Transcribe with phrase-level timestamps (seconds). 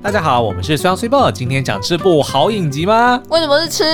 [0.00, 3.20] 大家好，我们是虽扬虽爆，今天讲这部好影集吗？
[3.30, 3.84] 为什么是吃？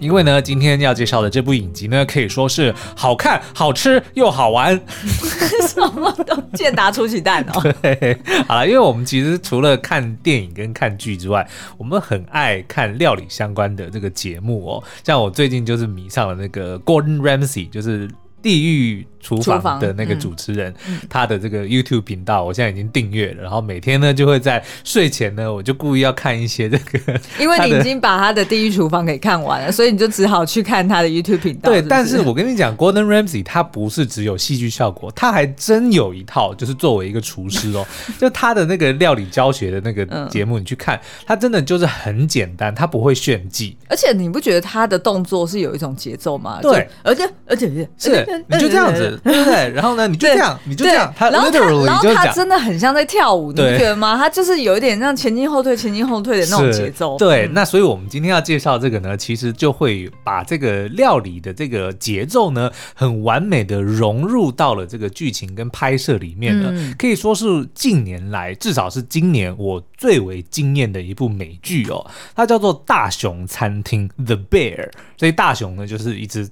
[0.00, 4.78] 因为呢，今天要介绍的这部影集呢，可以说是好看、好吃又好玩。
[5.68, 7.62] 什么都健达出奇蛋哦。
[7.80, 11.48] 对，好了，因为我们其实除了看电影跟看剧之外，
[11.78, 14.82] 我们很爱看料理相关的这个节目哦。
[15.04, 18.10] 像我最近就是迷上了那个 Gordon Ramsay，就是
[18.42, 19.06] 地狱。
[19.22, 23.42] 厨房的那个主持人，嗯、他的这个 YouTube 频道，我现在已经订阅了。
[23.42, 27.20] 然后每天呢，就会在睡前呢，我就故意要看一些这个。
[27.38, 31.70] 因为你已经把他的地狱厨房给看完了，所以你就只好去看他的 YouTube 频道。
[31.70, 37.86] 对，是是但是我跟你讲，Gordon Ramsay 他不是只有戏剧效果，他还真有一套，就是作为一个厨师哦，
[38.18, 43.76] 就他的那个料理教学的那个节目，你去看，他真的就是很简单，他不会炫技。
[43.88, 46.58] 而且你不觉得他的动作是有一种节奏吗？
[46.60, 47.68] 对，而且而且
[47.98, 49.11] 是，你就这样子。
[49.18, 49.70] 对不对？
[49.70, 54.16] 然后呢，你就这样，你就这样，他 literally 然后他真的很像在跳舞，你不觉得吗？
[54.16, 57.16] 他就是有一点像前进后退、前进后退的那种节奏。
[57.18, 72.04] 对，那所以我们今天要介绍这个呢，其实就会把这个料理的这个节奏呢，很完美的融入到了这个剧情跟拍摄里面呢，可以说是近年来，至少是今年我最为惊艳的一部美剧哦。
[72.34, 76.48] 它叫做《大熊餐厅》（The Bear），所以大熊呢就是一只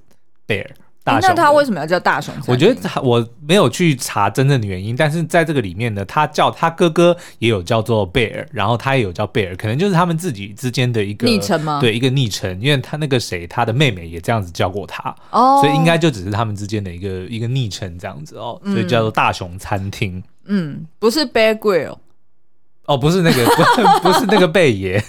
[0.46, 0.66] bear。
[1.04, 2.32] 那他为什么要叫大熊？
[2.46, 11.80] 我觉得他我没有去查真正的原因，但是在这个里面呢，他叫他哥哥也有叫做 Bear，然后他也有叫 Bear，可能就是他们自己之间的一个昵称吗？
[11.80, 20.22] 对，一个昵称，因为他那个谁，他的妹妹也这样子叫过他，哦，所以应该就只是他们之间的一个一个昵称这样子哦，所以叫做大熊餐厅。
[20.44, 21.96] 嗯，不是 Bear Grill。
[22.90, 23.44] 哦，不是那个，
[24.02, 25.00] 不是那个贝爷，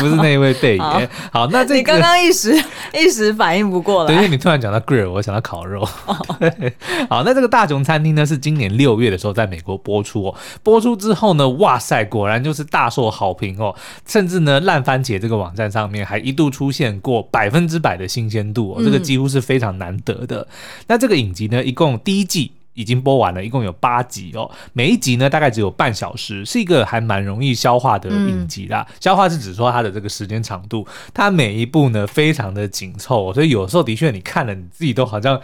[0.00, 0.82] 不是那一位贝爷。
[0.82, 2.52] 好，好，那这个、你刚刚一时
[2.92, 5.84] 一时反应不过来，对，因为你突然讲到 grill，我想到烤肉。
[7.08, 10.34] 好，那这个大熊餐厅呢，是今年六月的时候在美国播出哦。
[10.64, 13.72] 播出之后呢，哇塞，果然就是大受好评哦。
[14.04, 20.40] 甚至呢，烂番茄这个网站上面还一度出现过百分之百的新鲜度哦，这个几乎是非常难得的。
[20.40, 20.46] 嗯、
[20.88, 22.50] 那这个影集呢，一共第一季。
[22.78, 24.48] 已经播完了，一共有八集哦。
[24.72, 28.86] 每一集呢，大概只有半小时，是一个还蛮容易消化的影集啦。
[28.88, 35.40] 嗯、消化是指说它的这个时间长度，它每一部呢非常的紧凑，所以有时候的确你看了你自己都好像。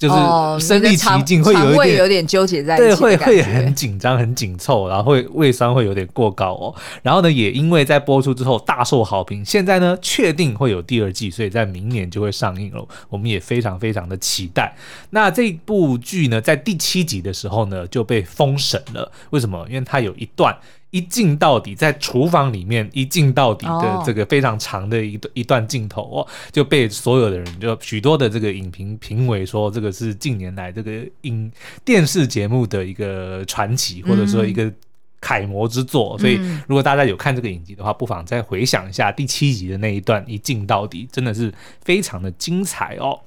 [0.00, 6.74] 就是身临其境，会有一点有点纠结在一起，对，会会很紧张、很紧凑，然后会胃酸会有点过高哦。
[7.02, 12.82] 然后呢，也因为在播出之后大受好评，现在呢确定会有第二季，所以在明年就会上映了。
[13.10, 14.74] 我们也非常非常的期待。
[15.10, 19.12] 那这部剧呢，在第七集的时候呢就被封神了。
[19.28, 19.66] 为什么？
[19.68, 20.56] 因为它有一段。
[20.90, 31.50] 一镜到底，在厨房里面一镜到底的这个非常长的一段一段镜头哦，就被所有的人，就许多的这个影评评为说，这个是近年来这个影
[31.84, 34.72] 电视节目的一个传奇，或者说一个
[35.20, 36.18] 楷模之作。
[36.18, 41.52] 所以，如果大家有看这个影集的话，不妨再回想一下第七集的那一段一镜到底，真的是
[41.82, 43.18] 非常的精彩哦。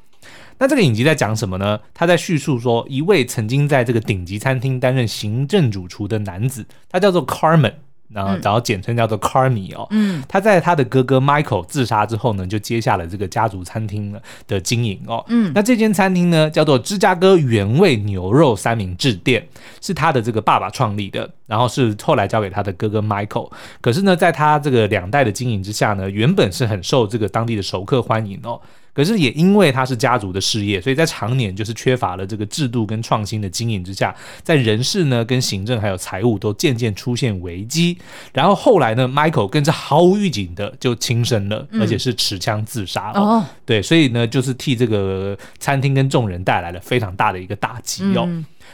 [0.59, 1.79] 那这个影集在讲什么呢？
[1.93, 7.73] 他在叙述说，一位曾经在这个顶级餐厅担任行政主厨的男子，他叫做 Carmen，
[8.09, 9.87] 然后然后简称叫做 Carmy 哦。
[9.89, 14.15] 嗯，他在他的哥哥 Michael 自杀之后呢，就接下了这个家族餐厅
[14.47, 15.25] 的经营哦。
[15.27, 19.45] 嗯，那这间餐厅呢，叫做芝加哥原味牛肉三明治店，
[19.81, 23.51] 是他的这个爸爸创立的，然后是后来交给他的哥哥 Michael。
[23.81, 28.61] 可是呢，在他这个两代的经营之下呢，原本是很受这个当地的熟客欢迎哦。
[28.93, 37.97] 可是也因为他是家族的事业，所以在常年就是缺乏了这个制度跟创新的经营之下，在人事呢、跟行政还有财务都渐渐出现危机。
[38.31, 43.19] 然后后来呢，Michael 更是毫无预警的就轻生了，而且是持枪自杀了。
[43.19, 48.29] 哦，对，所以呢，就是替这个餐厅跟众人带来了非常大的一个打击哦。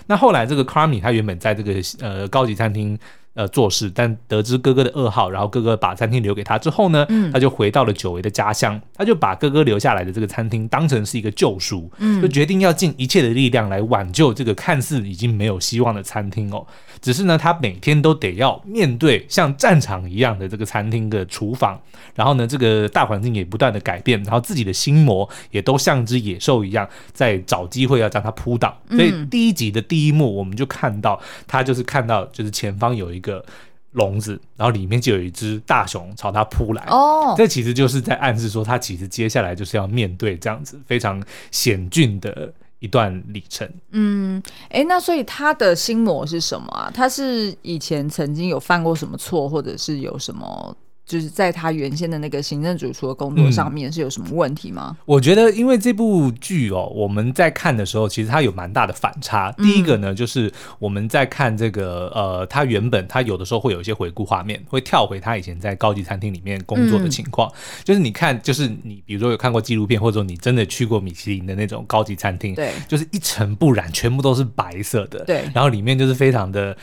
[0.08, 3.00] 那后来这个 Carmy 他原本在这个呃高级餐厅。
[3.40, 16.68] 呃，做事，但得知哥哥的噩耗，然后哥哥把餐厅留给他之后呢，嗯、他就回到了久违的家乡，他就把哥哥留下来的这个餐厅当成是一个救赎，嗯，就决定要尽一切的力量来挽救这个看似已经没有希望的餐厅哦。
[17.00, 21.80] 只是呢，他每天都得要面对像战场一样的这个餐厅的厨房，
[22.16, 28.78] 然后呢，这个大环境也不断的改变，然后自己的心魔也都像只野兽一样，在找机会要将他扑倒。
[28.90, 33.29] 所以第一集的第一幕，我们就看到他就是看到就是前方有一个。
[33.30, 33.46] 一个
[33.92, 36.84] 笼子，然后里面就有一只大熊朝他扑来。
[36.90, 43.68] 哦，这其实就是在暗示说，他其实接下来就是要面对这样子非常险峻的一段里程。
[43.92, 46.92] 嗯，哎，那所以他的心魔是什么啊？
[46.94, 50.76] 他是以前曾经有犯过什么错，或者是有什么
[51.10, 54.96] 就是在他原先的那个行政主厨的工作上面是有什么问题吗？
[54.96, 59.52] 嗯、我觉得，因为这部剧哦，我们在看的时候，其实它有蛮大的反差。
[59.54, 67.50] 第一个呢，就是我们在看这个呃，他原本他有的时候会有一些回顾画面，会跳回他以前在高级餐厅里面工作的情况。
[67.50, 76.78] 嗯、就是你看，就是你比如说有看过纪录片，或者说你真的去过米其林的那种高级餐厅，对，就是一尘不染，全部都是白色的，对，然后里面就是非常的。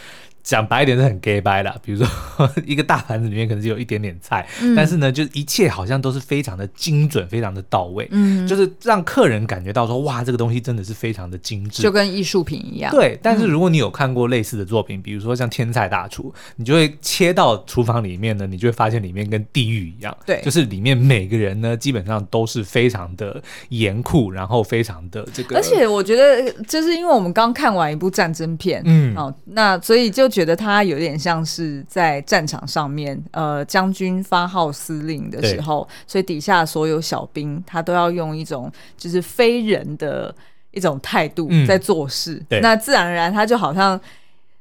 [0.46, 2.08] 讲白一点是很 gay 白的，比如说
[2.64, 12.92] 一个大盘子里面可能只有一点点菜，嗯、但是呢，就一切好像都是非常的精准，非常的到位，嗯，就是让客人感觉到说，哇，这个东西真的是非常的精致，就跟艺术品一样。
[12.92, 31.16] 对，但是如果你有看过类似的作品，嗯、比如说像《天菜大厨》，你就会切到厨房里面呢，你就会发现里面跟地狱一样，对，就是里面每个人呢，基本上都是非常的严酷，然后非常的这个，而且我觉得就是因为我们刚看完一部战争片，嗯，哦，那所以就觉得他有点。
[31.16, 40.34] 像是在战场上面，呃，将军发号司令的时候，所以底下所有小兵他都要用一种就是非人的
[40.72, 43.98] 一种态度在做事，嗯、那自然而然他就好像。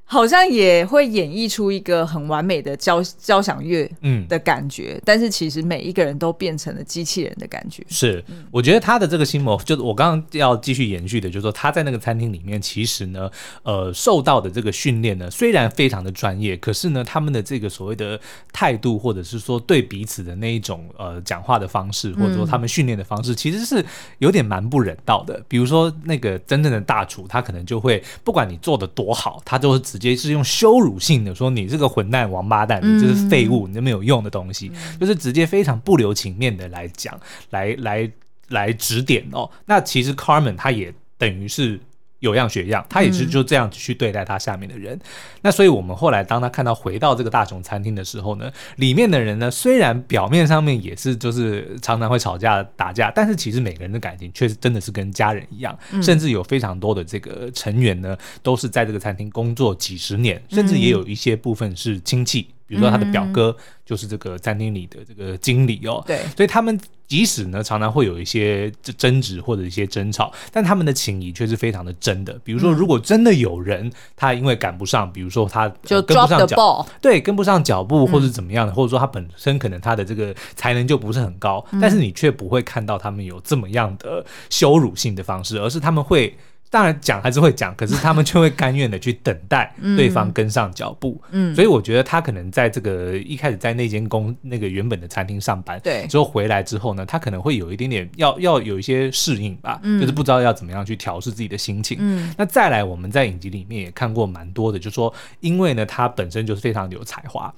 [0.07, 7.83] 好像也会演绎出一个很完美的交交响乐嗯的感觉，嗯、但是其实每一个人都变成了机器人的感觉。
[7.89, 13.27] 是，我觉得他的这个心魔，就是我刚刚要继续延续的，就是说他在那个餐厅里面，其实呢，
[13.63, 18.19] 呃，受到的这个训练呢，虽然非常的专业，可是呢，他们的这个所谓的
[18.53, 23.83] 态度，或者是说对彼此的那一种呃讲话的方式，或者说他们训练的方式，其实是
[24.19, 25.43] 有点蛮不人道的。
[25.47, 29.94] 比如说那个真正的大厨，他可能就会不管你做的多好，他都是。
[29.97, 37.19] 直接是用羞辱性的说，你这个混蛋王八蛋，你这是废物，你这没有用的东西，嗯、就是直接非常不留情面的来讲，
[37.51, 38.11] 来来
[38.49, 39.49] 来指点哦。
[39.65, 41.79] 那其实 Carmen 他也等于是。
[42.19, 44.95] 有样学样，他也是就这样去对待他下面的人。
[44.95, 45.01] 嗯、
[45.41, 62.47] 那所以，我们后来当他看到回到这个大熊餐厅的时候呢，里面的人呢，虽然表面上面也是就是常常会吵架打架，但是其实每个人的感情确实真的是跟家人一样，嗯、甚至有非常多的这个成员呢，都是在这个餐厅工作几十年，甚至也有一些部分是亲戚。
[62.67, 72.33] 比如说他的表哥就是这个餐厅里的这个经理哦，对，所以他们即使呢常常会有一些争执或者一些争吵，但他们的情谊却是非常的真的。
[72.43, 86.35] 比如说，如果真的有人他因为赶不上，比如说他就跟不上脚，就对，跟不上脚步或者怎么样的，或者说他本身可能他的这个才能就不是很高，但是你却不会看到他们有这么样的羞辱性的方式，而是他们会。
[86.75, 91.21] 当然讲还是会讲，可是他们就会甘愿的去等待 对方跟上脚步。
[91.31, 101.95] 嗯，所以我觉得他可能在这个一开始在那间公那个原本的餐厅上班，对，之后回来之后呢，他可能会有一点点要要有一些适应吧，嗯，就是不知道要怎么样去调试自己的心情。
[102.01, 107.53] 嗯，那再来我们在影集里面也看过蛮多的，就是说因为呢他本身就是非常有才华，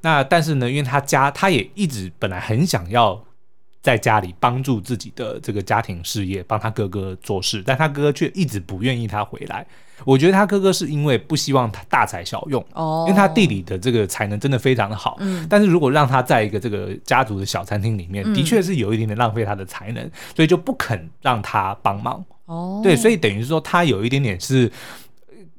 [0.00, 3.22] 那但是呢因为他家他也一直本来很想要。
[3.82, 9.66] 在家里帮助自己的这个家庭事业，帮他哥哥做事，但他哥哥却一直不愿意他回来。
[10.04, 22.24] 我觉得他哥哥是因为不希望他大材小用，哦，因为他弟弟的这个才能真的非常的好，嗯，但是如果让他在一个这个家族的小餐厅里面，的确是有一点点浪费他的才能，所以就不肯让他帮忙。
[22.46, 24.70] 哦，对，所以等于是说他有一点点是，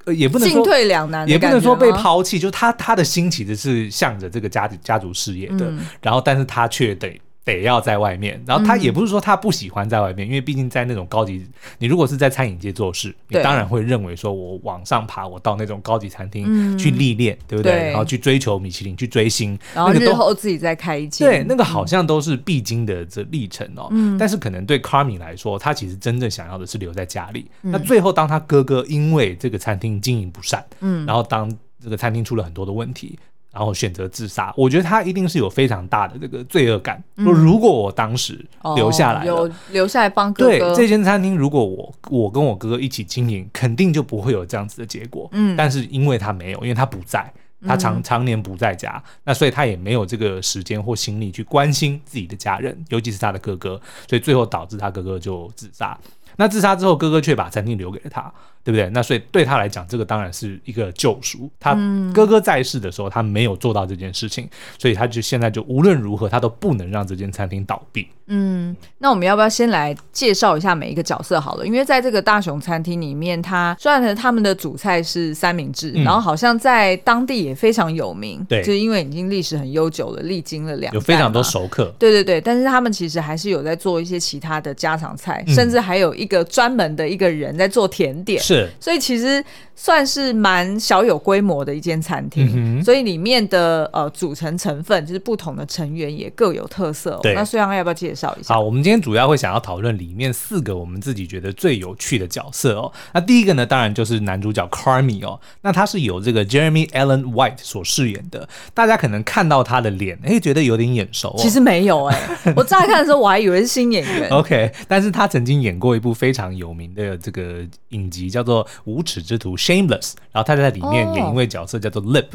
[0.05, 5.71] 呃，也不能说进退两难，也不能说被抛弃，就他他的心其实是向着这个家家族事业的，
[6.01, 7.19] 然后但是他却得。
[7.45, 11.45] 得要在外面，然后他也不是说他不喜欢在外面，嗯、因为毕竟在那种高级，
[11.77, 17.73] 你如果是在餐饮界做事，你当然会认为说，我往上爬，我到那种高级餐厅去历练，嗯、对不对？
[17.73, 23.87] 对然后去追求米其林，去追星，然后日后自己再开一间，对，那个好像都是必经的这历程哦。
[23.91, 27.45] 嗯、但是可能对 Carmy 来说，他其实真正想要的是留在家里。
[27.63, 31.53] 嗯、那最后，当他哥哥因为这个餐厅经营不善，嗯，然后当
[31.83, 33.19] 这个餐厅出了很多的问题。
[33.53, 37.01] 然后选择自杀，我觉得他一定是有非常大的这个罪恶感。
[37.13, 38.43] 如果我当时
[38.75, 39.23] 留下来
[39.69, 45.29] 留下来帮哥哥，对这间餐厅，如果我我跟我哥哥一起经营，肯定就不会有这样子的结果。
[45.33, 47.31] 嗯，但是因为他没有，因为他不在，
[47.67, 53.79] 他常常年不在家，嗯、那所以他也没有这个时间或心力去关心自己的家人，尤其是他的哥哥，
[54.09, 55.95] 所以最后导致他哥哥就自杀。
[56.37, 58.31] 那自杀之后，哥哥却把餐厅留给了他，
[58.63, 58.89] 对不对？
[58.89, 61.49] 那所以对他来讲，这个当然是一个救赎。
[61.59, 61.77] 他
[62.13, 68.07] 哥哥在世的时候，他没有做到这件事情，所以他就现在就无论如何，他都不能让这间餐厅倒闭。
[68.27, 71.67] 嗯，那我们要不要先来介绍一下每一个角色好了？
[71.67, 81.93] 因为在这个大熊餐厅里面，他虽然他们的主菜是三明治，嗯、然后好像在当地也非常有名，对，就是因为已经历史很悠久了，历经了两，有非常多熟客。
[81.99, 86.22] 对对对，但是他们其实还是有在做一些其他的家常菜，嗯、甚至还有一。
[86.23, 89.43] 一个专门的一个人在做甜点，是，所以其实
[89.75, 97.19] 算是蛮小有规模的一间餐厅，嗯、所以里面的呃组成成分就是不同的成员也各有特色、哦。
[97.21, 98.53] 对，那穗昂要不要介绍一下？
[98.53, 102.91] 好，我们今天主要会想要讨论里面四个我们自己觉得最有趣的角色哦。
[103.13, 111.35] 那第一个呢，当然就是男主角 Carmy 哦，那他是由这个 Jeremy Allen White 所饰演的，大家可能看到他的脸，哎，觉得有点眼熟、哦。
[111.37, 114.29] 其实没有哎、欸， 我乍看的时候我还以为是新演员。
[114.29, 122.27] OK，但是他曾经演过一部非常有名的这个影集，叫做《无耻之徒》（Shameless），然后他在里面演一位角色叫做 Lip。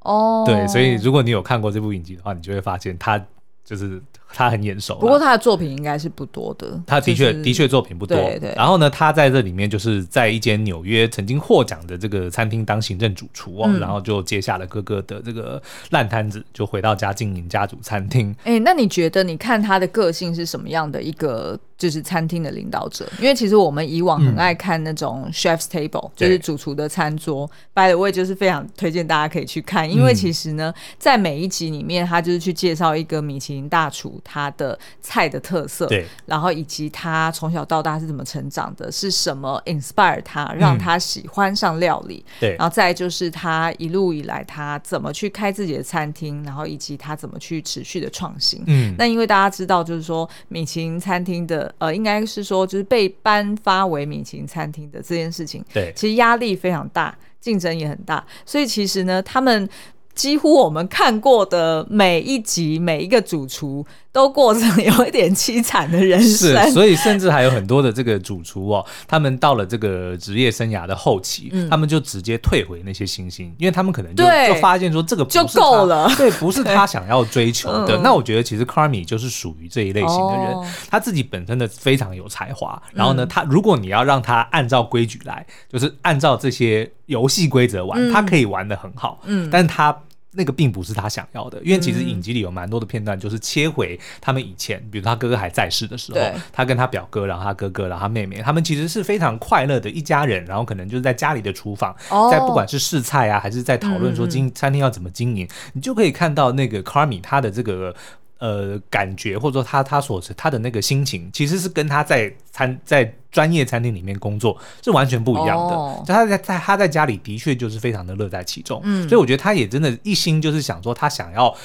[0.00, 3.24] 哦，对，所以如果你有看过这部影集的话，你就会发现他
[3.64, 4.02] 就是。
[4.34, 6.80] 他很眼熟，不过他的作品应该是不多的。
[6.86, 8.16] 他的确、就是、的确作品不多。
[8.16, 8.52] 对对。
[8.56, 18.34] 然后呢，他在这里面就是在一间纽约曾经获奖的这个餐厅当行政主厨哦，嗯、然后就接下了哥哥的这个烂摊子，就回到家经营家族餐厅。
[18.44, 23.06] 哎、欸，那你觉得你看他的个性是什么样的一个就是餐厅的领导者？
[23.18, 27.50] 因为其实我们以往很爱看那种 Chef's Table，、嗯、就是主厨的餐桌。
[27.74, 34.20] By the way，就是非常推荐大家可以去看，因为其实呢，在每一集里面，他就是去介绍一个米其林大厨。
[34.24, 59.68] 他的菜的特色，对，然后以及他从小到大是怎么成长的，是什么 inspire 他，让他喜欢上料理，对、嗯，然后再就是他一路以来他怎么去开自己的餐厅，然后以及他怎么去持续的创新，嗯，那因为大家知道，就是说米其林餐厅的，呃，应该是说就是被颁发为米其林餐厅的这件事情，对，其实压力非常大，竞争也很大，所以其实呢，他们。
[60.14, 77.98] 几乎我们看过的每一集，每一个主厨都过成有一点凄惨的人生，是，所以甚至还有很多的这个主厨哦，他们到了这个职业生涯的后期，嗯、他们就直接退回那些星星，因为他们可能就就发现说这个不是他就够了，对，不是他 想要追求的。
[78.00, 89.96] 那我觉得其实 Carmi 就是属于这一类型的人，哦，他自己本身的非常有才华，然后呢，他如果你要让他按照规矩来，就是按照这些游戏规则玩，嗯，他可以玩的很好，嗯，但是他。
[90.34, 96.20] 那个并不是他想要的，因为其实影集里有蛮多的片段，就是切回他们以前，比如他哥哥还在世的时候，
[96.52, 101.94] 他跟他表哥，然后他哥哥，然后他妹妹，他们其实是非常快乐的一家人，然后可能就是在家里的厨房，
[102.30, 107.94] 在不管是试菜啊，还是在讨论说经餐厅要怎么经营，你就可以看到那个 Carmy 他的这个。
[108.42, 115.74] 呃，感觉或者说他他所他的那个心情，其实是跟他在餐在专业餐厅里面工作是完全不一样的。
[115.76, 121.56] 哦、就他在在他在家里的确就是非常的乐在其中，嗯，所以我觉得他也真的一心就是想说他想要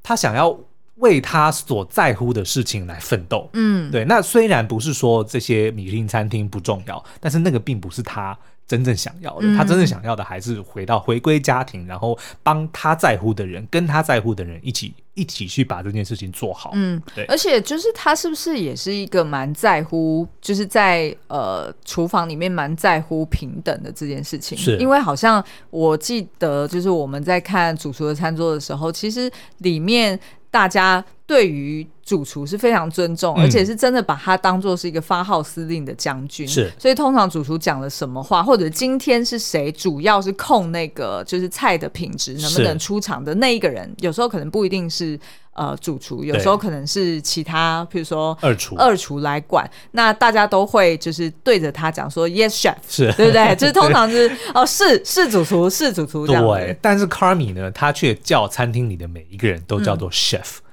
[0.00, 0.56] 他想要
[0.98, 4.04] 为他所在乎的事情来奋斗，嗯，对。
[4.04, 8.38] 那虽然不是说这些米其林餐厅不重要，但是那个并不是他。
[8.72, 16.70] 真正想要的，他真正想要的还是回到回归家庭，然后帮他在乎的人，跟他在乎的人一起一起去把这件事情做好。
[16.72, 17.26] 嗯，对。
[17.26, 24.56] 而且就是他是不是也是一个蛮在乎，就是在呃厨房里面蛮在乎平等的这件事情。
[24.56, 30.18] 是，因为好像我记得，就是我们在看主厨的餐桌的时候，其实里面。
[30.52, 36.46] 大家对于主厨是非常尊重，而且是真的把他当做是一个发号司令的将军。
[36.46, 45.18] 是，所以通常主厨讲了什么话，或者今天是谁主要是控那个就是菜的品质能不能出场的那一个人，有时候可能不一定是
[45.54, 49.66] 呃主厨，有时候可能是其他，比如说二厨二厨来管。
[49.92, 53.56] 那大家都会就是对着他讲说 Yes chef，是对不对？
[53.56, 56.44] 就是通常是哦是是主厨是主厨这样。
[56.46, 60.58] 对，但是 Carmy 呢，他却叫餐厅里的每一个人都叫做 chef。
[60.58, 60.68] 嗯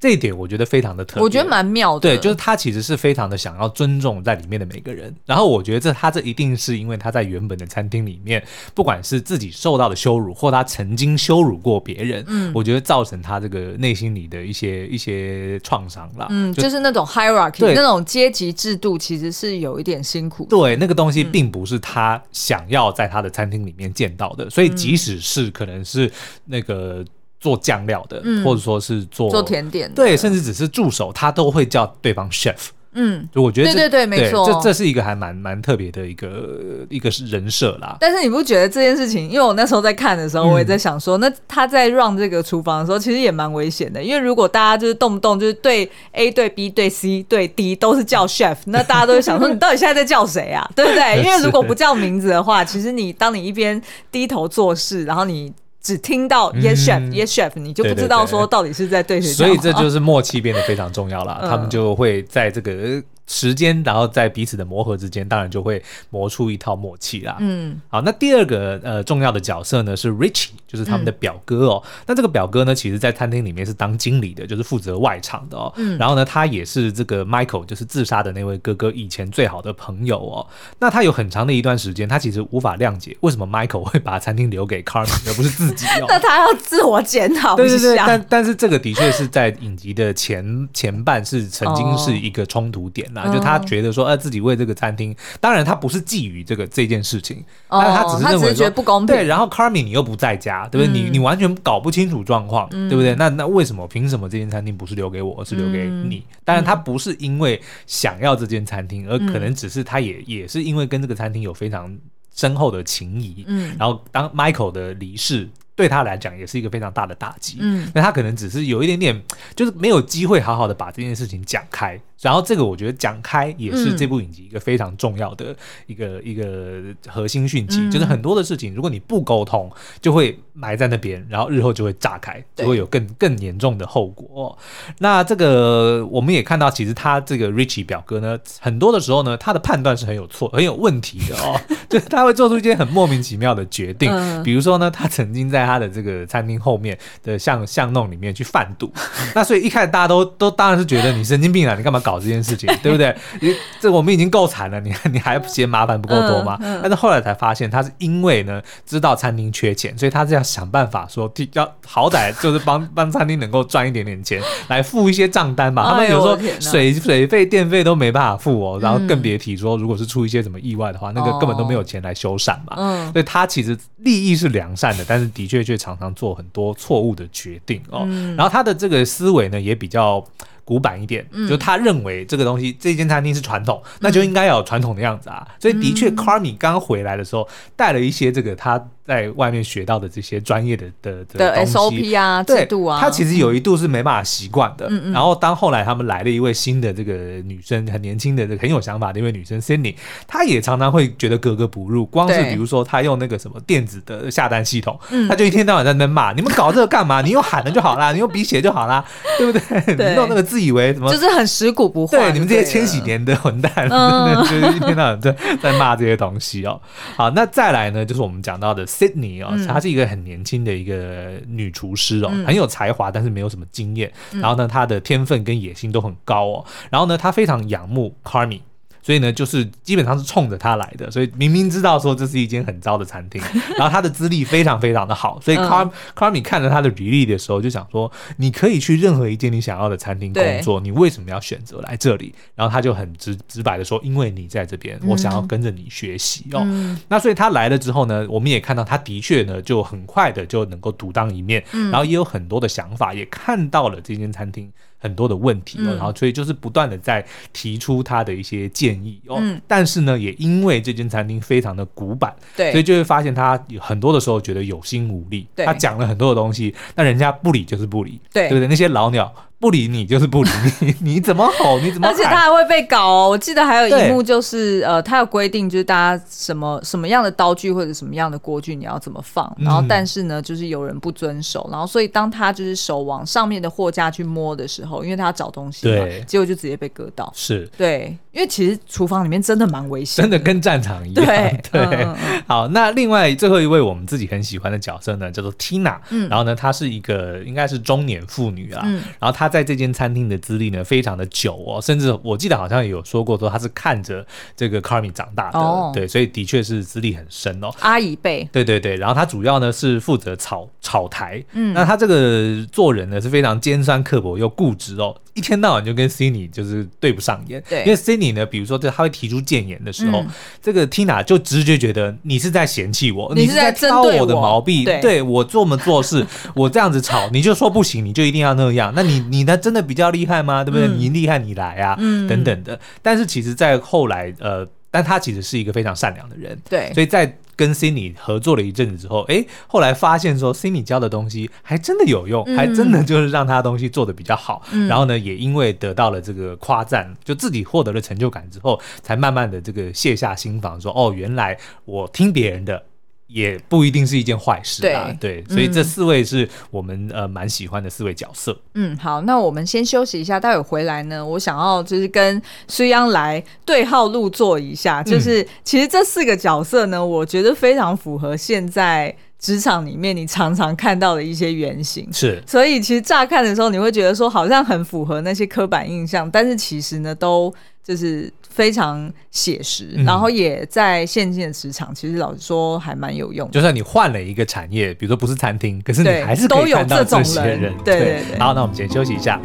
[0.00, 2.00] 这一点我觉得非常的特别，我觉得蛮妙的。
[2.00, 5.12] 对，就是他其实是非常的想要尊重在里面的每个人。
[5.26, 8.40] 然后我觉得这他这一定是因为他在原本的餐厅里面，
[8.74, 16.28] 不管是自己受到的羞辱，或他曾经羞辱过别人，嗯，我觉得造成他这个内心里的一些一些创伤啦。
[16.30, 20.46] 嗯，就，就是那种 hierarchy，那种阶级制度其实是有一点辛苦。
[20.48, 24.48] 对，那个东西并不是他想要在他的餐厅里面见到的。
[24.48, 26.08] 所以即使是可能是
[26.44, 27.04] 那个。
[27.40, 32.56] 做酱料的，嗯，或者说是做做甜点的，对，甚至只是助手，他都会叫对方 chef。
[32.94, 37.96] 嗯，就我觉得对对对，没错，这这是一个还蛮蛮特别的一个一个人设啦。
[38.00, 39.28] 但是你不觉得这件事情？
[39.28, 44.02] 因为我那时候在看的时候，我也在想说，嗯、那他在 run 这个厨房的时候，其实也蛮危险的。
[44.02, 50.68] 因为如果大家就是动不动就是对 A 对 B 对 C 对 D 都是叫 chef，那大家都会想说， 你到底现在在叫谁啊？
[50.74, 51.18] 对不对？
[51.22, 53.80] 因为如果不叫名字的话，其实你当你一边
[54.10, 55.52] 低头做事，然后你。
[55.80, 59.32] 只听到 Yes Chef、嗯、Yes Chef，你就不知道说到底是在对谁。
[59.32, 61.46] 所以这就是默契变得非常重要了。
[61.48, 65.80] 他们就会在这个时间，然后在彼此的磨合之间，当然就会
[66.10, 67.36] 磨出一套默契啦。
[67.38, 71.82] 嗯，好，那第二个呃重要的角色呢是 Richie，就是他们的表哥哦。
[71.84, 75.70] 嗯、那这个表哥呢，其实在餐厅里面是当经理的，就是负责外场的哦。
[75.76, 80.46] 嗯，然后呢，他也是这个 Michael，就是自杀的那位哥哥以前最好的朋友哦。
[80.78, 86.06] 那他有很长的一段时间，他其实无法谅解为什么 Michael 会把餐厅留给 Carmen 而不是自己哦。
[86.08, 87.54] 那他要自我检讨。
[87.56, 93.06] 对对对，但但是这个的确是在影集的前前半是曾经是一个冲突点。
[93.08, 99.14] 哦就他觉得说，呃，自己为这个餐厅，当然他不是觊觎这个这件事情，但是他只是认为说不公平。
[99.14, 101.02] 对，然后 Carmy 你又不在家，对不对？
[101.02, 103.14] 你你完全搞不清楚状况，对不对？
[103.14, 106.22] 那那为什么凭什么这间餐厅不是留给我，而是留给你？
[106.44, 111.96] 当然他不是因为想要这间餐厅，而可能只是他也也是因为跟这个餐厅有非常
[112.34, 113.44] 深厚的情谊。
[113.46, 115.48] 嗯，然后当 Michael 的离世。
[115.78, 119.22] 对他来讲也是一个非常大的打击，嗯，那他可能只是有一点点，
[119.54, 121.96] 就是没有机会好好的把这件事情讲开。
[122.20, 125.54] 然后这个我觉得讲开也是这部影集一个非常重要的
[125.86, 129.70] 一个、嗯、一个核心讯息，嗯、就是很多的事情如果你不沟通，
[130.00, 134.58] 就会埋在那边，然后日后就会炸开，就会有更更严重的后果。
[134.98, 148.92] 那这个我们也看到，其实他这个 Richie 表哥呢，很多的时候呢，他的判断是很有错、很有问题的哦， 就是他会做出一些很莫名其妙的决定，嗯、比如说呢，他曾经在他的这个餐厅后面的巷巷弄里面去贩毒，
[149.34, 153.14] 那所以一开始大家都都当然是觉得你神经病啊，你干嘛搞这件事情， 对不对？
[153.42, 156.56] 你这我们已经够惨了，你 你还嫌麻烦不够多吗？
[156.62, 165.84] 嗯嗯、但是后来才发现，他是因为呢知道餐厅缺钱，所以他是要想办法说，要好歹就是帮 帮餐厅能够赚一点点钱来付一些账单吧。
[165.90, 172.74] 他们有时候水水费、电费都没办法付哦，然后更别提说，如果是出一些什么意外的话，那个根本都没有钱来修缮嘛。
[172.76, 178.08] 嗯，所以他其实利益是良善的，但是的确却常常做很多错误的决定哦。
[178.36, 180.24] 然后他的这个思维呢也比较。
[180.68, 185.48] 古板一点，就他认为这个东西，这间餐厅是传统，那就应该要有传统的样子啊。
[185.58, 188.78] 所以的确，Carmy 刚回来的时候带了一些这个他。
[189.08, 194.86] 在外面学到的这些专业的的的东西，的 SOP 啊，制度啊，他其实有一度是没办法习惯的。
[195.14, 197.14] 然后当后来他们来了一位新的这个
[197.46, 199.94] 女生，很年轻的、这个很有想法的一位女生 Cindy，
[200.26, 202.04] 她也常常会觉得格格不入。
[202.04, 207.22] 光是比如说，她用那个什么电子的下单系统，她就一天到晚在那骂：“你们搞这个干嘛？
[207.22, 209.02] 你用喊的就好啦，你用笔写就好啦，
[209.38, 210.10] 对不对？
[210.10, 211.08] 你用那个自以为什么？
[211.08, 212.18] 就是很食古不化。
[212.18, 213.72] 对，你们这些千禧年的混蛋，
[214.42, 216.80] 就是一天到晚在在骂这些东西哦。
[217.16, 219.56] 好，那再来呢，就是我们讲到的 Sydney 哦。
[219.68, 224.12] 她是一个很年轻的一个女厨师哦，很有才华，但是没有什么经验。
[224.32, 226.64] 然后呢，她的天分跟野心都很高哦。
[226.90, 228.60] 然后呢，她非常仰慕 Carmy。
[229.08, 233.40] 所以呢，就是基本上是冲着他来的，所以明明知道说这是一间很糟的餐厅，
[233.78, 242.34] 然后他的资历非常非常的好，所以 Car Carmy 看着他的履历的时候就想说，你可以去任何一间你想要的餐厅工作，你为什么要选择来这里？
[242.54, 246.60] 然后他就很直直白的说，因为你在这边，我想要跟着你学习哦。
[247.08, 254.70] 那所以他来了之后呢，我们也看到他的确呢，就很快的就能够独当一面，然后也有很多的想法，也看到了这间餐厅。
[254.98, 265.64] 很多的问题哦，然后所以就是不断的在提出他的一些建议哦，嗯、但是呢，也因为这间餐厅非常的古板，对，所以就会发现他有很多的时候觉得有心无力，对。
[265.64, 268.66] 他讲了很多的东西，那人家不理就是不理，对，对不对？
[268.68, 269.32] 那些老鸟。
[269.60, 271.80] 不理你就是不理你， 你怎么吼？
[271.80, 272.06] 你怎么？
[272.06, 273.28] 而且他还会被搞哦。
[273.28, 279.52] 我记得还有一幕就是，呃，他有规定，就是大家什么什么样的刀具或者什么样的锅具你要怎么放。
[279.58, 281.68] 然后，但是呢，就是有人不遵守。
[281.72, 287.32] 然后，所以当他就是手往上面的货架去摸的时候，因为他要找东西嘛，结果就直接被割到。
[287.34, 291.26] 是，对，因为其实厨房里面真的蛮危险，真的跟战场一样。
[291.26, 292.06] 对， 对。
[292.46, 295.98] 好，那另外最后一位我们自己很喜欢的角色呢，叫做 Tina。
[296.10, 296.28] 嗯。
[296.28, 298.82] 然后呢，她是一个应该是中年妇女啊。
[298.86, 299.02] 嗯。
[299.18, 299.48] 然后她。
[299.48, 304.24] 在这间餐厅的资历呢，非常的久哦，甚至我记得好像也有说过，说她是看着
[304.54, 307.70] 这个 Carmi 长大的，哦、对，所以的确是资历很深哦。
[307.80, 315.16] 阿姨辈，对对对，然后她主要呢是负责炒炒台，嗯，那她这个做人呢是非常尖酸刻薄又固执哦。
[315.38, 320.28] 一天到晚就跟 Cindy 就是对不上眼，对，因为 Cindy 呢，比如说这他会提出谏言的时候，嗯、
[320.60, 330.64] 这个 Tina 就直觉觉得你是在嫌弃我，你是在挑我的毛病，对，对我做么做事， 我这样子吵，你就说不行，你就一定要那样，那你你呢真的比较厉害吗？
[330.64, 330.88] 对不对？
[330.88, 332.78] 嗯、你厉害你来啊，嗯、等等的。
[333.00, 334.66] 但是其实，在后来，呃，
[334.98, 337.32] 但他其实是一个非常善良的人，对，所以在。
[337.58, 344.62] 跟 Cindy 合作了一阵子之后，哎，后来发现说 Cindy 教的东西还真的有用，嗯、还真的就是让他的东西做的比较好。
[344.70, 352.80] 嗯、然后呢，也因为得到了这个夸赞，就自己获得了成就感之后，才慢慢的这个卸下心防，说哦，原来我听别人的。
[353.28, 355.14] 也不一定是一件坏事啊。
[355.20, 358.58] 对，对，所以这四位是我们呃蛮喜欢的四位角色。
[358.74, 372.08] 嗯，好，那我们先休息一下，待会回来呢，我想要就是跟水央来对号入座一下，就是、嗯、其实这四个角色呢，我觉得非常符合现在职场里面你常常看到的一些原型。
[372.12, 377.52] 是，所以其实乍看的时候，你会觉得说好像很符合那些刻板印象，但是其实呢，都
[377.84, 378.32] 就是。
[378.58, 383.52] 非常写实，嗯，然后也在现今的职场，其实老实说还蛮有用的。
[383.52, 387.72] 就算你换了一个产业，比如说不是餐厅，可是你还是可以看到这些人。
[387.84, 388.38] 对，对对对。
[388.40, 389.40] 好，那我们先休息一下。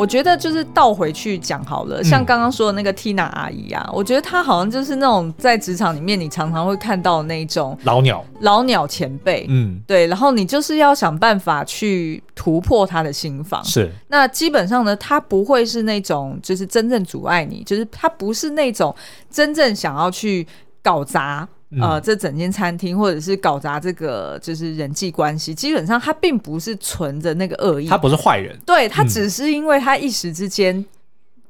[0.00, 13.62] 我觉得就是倒回去讲好了，像刚刚说的那个 Tina 阿姨啊，嗯，我觉得她好像就是那种在职场里面你常常会看到的那种老鸟、老鸟前辈，嗯，对，然后你就是要想办法去突破他的心房。
[13.62, 18.96] 是，那基本上呢，他不会是那种就是真正阻碍你，就是他不是那种
[19.30, 20.46] 真正想要去
[20.82, 21.46] 搞砸。
[21.80, 30.84] 呃，这整间餐厅或者是搞砸这个就是人际关系，基本上他并不是存着那个恶意，他不是坏人，对，他只是因为他一时之间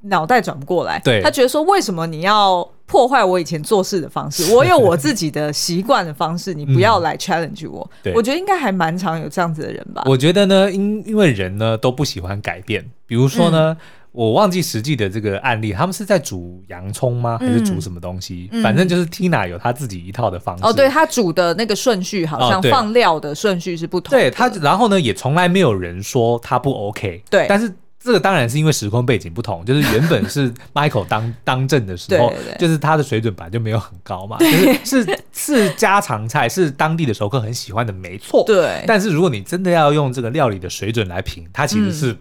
[0.03, 4.45] 脑袋转不过来，对，他觉得说，为什么你要破坏我以前做事的方式？
[4.53, 7.91] 我有我自己的习惯的方式，你不要来 challenge 我。
[8.03, 10.03] 对，我觉得应该还蛮常有这样子的人吧。
[10.05, 13.73] 我觉得呢，因因为人呢都不喜欢改变，比如说呢。
[13.73, 17.39] 嗯我忘记实际的这个案例，他们是在煮洋葱吗？
[17.39, 18.49] 还是煮什么东西？
[18.51, 20.65] 嗯、反正就是 Tina 有他自己一套的方式。
[20.65, 27.23] 哦，对，他煮的那个顺序好像放料的顺序是不同对他，然后呢，也从来没有人说他不 OK。
[27.31, 38.43] 对，但是这个当然是因为时空背景不同，就是原本是 Michael 当当政的时候对对对，就是他的水准本来就没有很高嘛，就是是是家常菜，是当地的熟客很喜欢的，没错。
[38.45, 42.19] 对，但是如果你真的要用这个料理的水准来评，它其实是、嗯。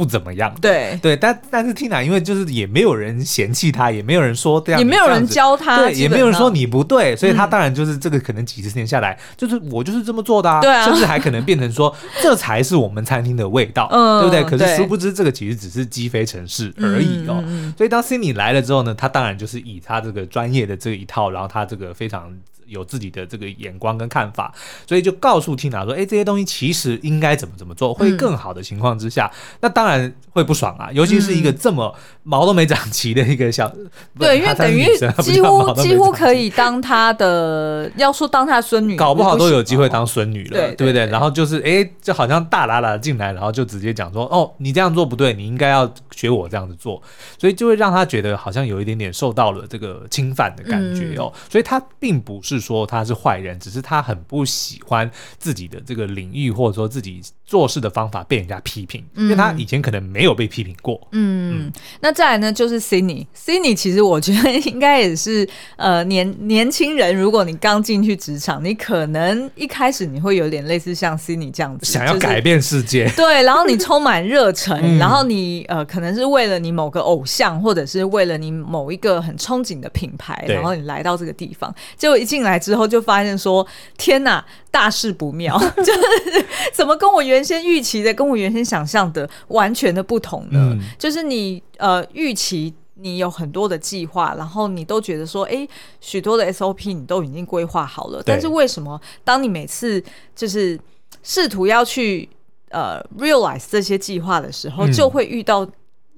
[0.00, 0.98] 不怎么样，对。
[1.02, 14.58] 对，但但是 Tina 因为就是也没有人嫌弃他，也没有人说这样，也没有人教他，对，也没有人说你不对，所以他当然就是这个可能几十年下来，嗯、就是我就是这么做的啊，对啊，甚至还可能变成说 这才是我们餐厅的味道，嗯，对不对？
[14.58, 17.44] 可是殊不知这个其实只是鸡飞城市而已哦。
[17.46, 22.32] 嗯、所以当 Cindy 来了之后呢，他当然就是以他这个专业的这一套，然后他这个非常。
[22.70, 24.54] 有自己的这个眼光跟看法，
[24.86, 30.88] 所以就告诉 Tina 说：“哎，这些东西其实应该怎么怎么做会更好的情况之下，嗯、那当然会不爽啊。
[30.92, 34.86] 尤其是一个这么毛都没长齐的一个小，嗯、对，因为等于
[35.20, 41.06] 几乎几乎可以当他的，要说当他的孙女，搞不好都有机会当孙女了，对，不对？
[41.06, 47.02] 然后就是哎，就好像大喇喇进来，然后就直接讲说：哦，你这样做不对，你应该要学我这样子做，
[47.36, 51.32] 所以就会让他觉得好像有一点点受到了这个侵犯的感觉哦。
[51.34, 52.59] 嗯、所以他并不是。
[52.60, 61.00] 说他是坏人，只是他很不喜欢自己的这个领域，或者说自己做事的方法被人家批评，嗯，因为他以前可能没有被批评过。
[61.12, 82.49] 嗯，嗯，那再来呢，就是 Cindy，Cindy 其实我觉得应该也是呃年年轻人，如果你刚进去职场，你可能一开始你会有点类似像 Cindy 这样子，想要改变世界，就是、对，然后你充满热忱，嗯，然后你呃可能是为了你某个偶像，或者是为了你某一个很憧憬的品牌，然后你来到这个地方，结果一进来。
[82.50, 90.70] 来之后就发现说，天哪，大事不妙， 就是怎么跟我原先预期的，跟我原先想象的完全的不同呢？
[90.72, 95.66] 嗯、就是你呃预期你有很多的计划，然后你都觉得说，哎，
[96.00, 100.02] 许多的 SOP 你都已经规划好了，但是为什么当你每次
[100.34, 100.78] 就是
[101.22, 102.28] 试图要去
[102.70, 105.66] 呃 realize 这些计划的时候，嗯、就会遇到。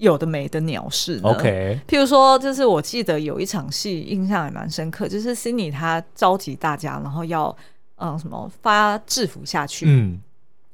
[0.02, 1.80] 有的没的鸟事呢，OK。
[1.86, 7.56] 譬如说，就是我记得有一场戏，印象也蛮深刻，就是 Cindy 他召集大家，然后要
[7.96, 10.20] 嗯什么发制服下去，嗯，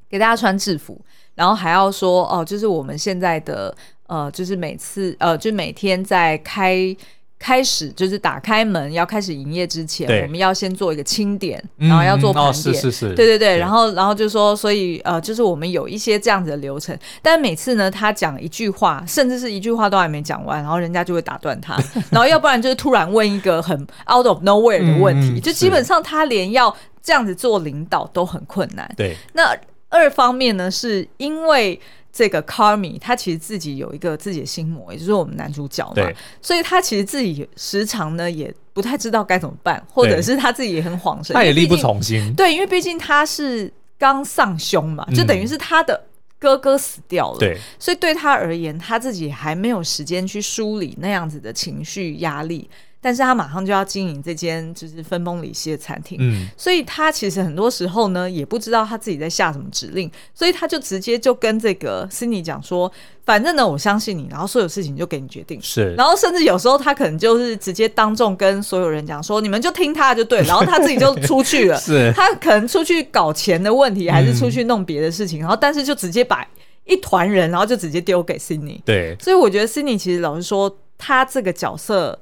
[0.09, 0.99] 给大家穿制服，
[1.35, 3.75] 然后还要说哦，就是我们现在的
[4.07, 6.95] 呃，就是每次呃，就每天在开。
[7.39, 13.57] 开始就是打开门要开始营业之前，我们要先做一个清点，然后要做盘点，嗯哦、是是是，对对对，对。
[13.57, 23.75] 然后然后就说，所以呃，就是我们有一些这样子的流程，但每次呢，他讲一句话，甚至是一句话都还没讲完，然后人家就会打断他， 然后要不然就是突然问一个很
[24.13, 28.93] out of nowhere 的问题，嗯、就基本上他连要这样子做领导都很困难。
[28.97, 29.55] 对，那
[29.87, 31.79] 二方面呢，是因为。
[32.11, 42.33] 这个 Carmi 他其实自己有一个自己的心魔，也就是我们男主角嘛，所以他其实自己时常呢也不太知道该怎么办，或者是他自己也很恍神，他也力不从心。
[42.35, 46.01] 对，因为毕竟他是刚丧兄嘛，就等于是他的
[46.39, 52.69] 哥哥死掉了，对、嗯，所以对他而言，他自己还没有时间去梳理那样子的情绪压力。
[53.01, 62.91] 但是他马上就要经营这间就是分崩离析的餐厅，嗯，所以他其实很多时候呢也不知道他自己在下什么指令，所以他就直接就跟这个 Cindy 讲说，
[63.23, 76.45] 反正呢我相信你，然后所有事情就给你决定，是，然后甚至有时候他可能就是直接当众跟所有人讲说，你们就听他就对，然后他自己就出去了， 是，他可能出去搞钱的问题，还是出去弄别的事情，嗯，然后但是就直接把
[76.85, 82.19] 一团人，然后就直接丢给 Cindy，对，所以我觉得 Cindy 其实老实说，他这个角色。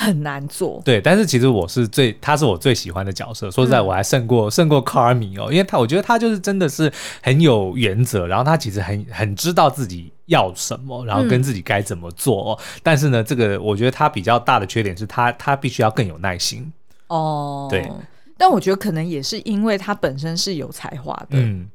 [0.00, 3.50] 很难做，对，但是其实我是最，他是我最喜欢的角色。
[3.50, 6.90] 说实在，我还胜过、嗯、胜过 Carmy 哦，因为他我觉得他就是真的是
[7.22, 12.58] 很有原则，然后他其实很很知道自己要什么，然后跟自己该怎么做哦。
[12.58, 16.72] 嗯、但是呢，这个我觉得他比较大的缺点是他他必须要更有耐心
[17.08, 17.68] 哦。
[17.70, 17.86] 对，
[18.38, 21.68] 但我觉得可能也是因为他本身是有才华的，嗯。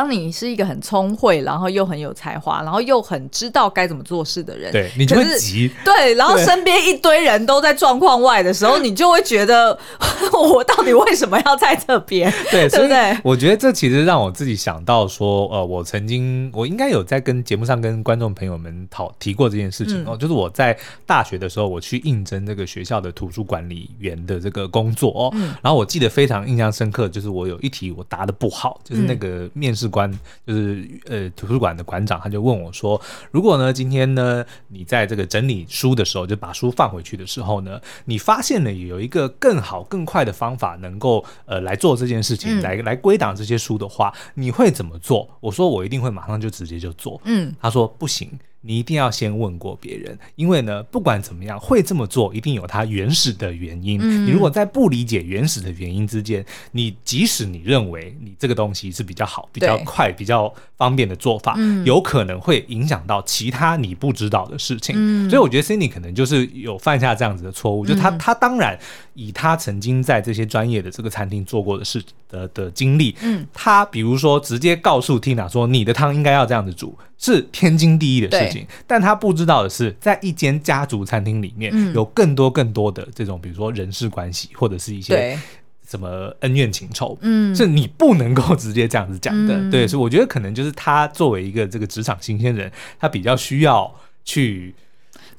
[0.00, 5.70] 当你是一个很聪慧，然后又很有才华，然后又很知道该怎么做事的人，对，你就会急。
[5.84, 9.78] 对，然后身边一堆人都在状况外的时候，你就会觉得
[10.32, 12.32] 我到底为什么要在这边？
[12.50, 13.14] 对， 对不对？
[13.22, 29.89] 我觉得这其实让我自己想到说，呃，我曾经我应该有在跟节目上跟观众朋友们讨提过这件事情哦，嗯、就是我在大学的时候，我去应征这个学校的图书管理员的这个工作哦，嗯、然后我记得非常印象深刻，就是我有一题我答的不好，就是那个面试。
[29.90, 30.10] 官
[30.46, 33.00] 就是呃图书馆的馆长，他就问我说
[33.32, 48.30] ：“如果呢今天呢你在这个整理书的时候，就把书放回去的时候呢，你发现了有一个更好更快的方法，能够呃来做这件事情，嗯、来来归档这些书的话，你会怎么做？”我说：“我一定会马上就直接就做。”嗯，他说：“不行。”
[48.62, 53.98] 你一定要先问过别人，因为呢，不管怎么样，会这么做一定有它原始的原因。
[54.02, 64.94] 嗯、你如果在不理解原始的原因之间，你即使你认为你这个东西是比较好、比较快、比较方便的做法，嗯、有可能会影响到其他你不知道的事情。
[64.98, 68.78] 嗯、所以我觉得 Cindy 可能就是有犯下这样子的错误，嗯、就他他当然
[69.14, 76.94] 以他曾经在这些专业的这个餐厅做过的事的的经历，嗯，他比如说直接告诉 Tina 说，你的汤应该要这样子煮。
[77.20, 85.38] 是天经地义的事情，但他不知道的是，在一间家族餐厅里面，嗯、有更多更多的这种，比如说人事关系，或者是一些
[85.86, 94.74] 什么恩怨情仇，嗯，是你不能够直接这样子讲的，嗯、对，所以我觉得可能就是他作为一个这个职场新鲜人，他比较需要去。